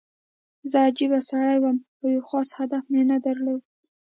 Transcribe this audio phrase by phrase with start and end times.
[0.71, 3.61] زه عجیبه سړی وم او یو خاص هدف مې نه درلود